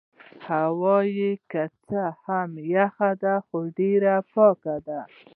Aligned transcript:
هوا 0.47 0.97
يې 1.17 1.31
که 1.51 1.63
څه 1.87 2.03
هم 2.25 2.49
یخه 2.75 3.11
ده 3.23 3.35
خو 3.47 3.59
ډېره 3.77 4.15
پاکه 4.33 4.75
ده. 4.87 4.99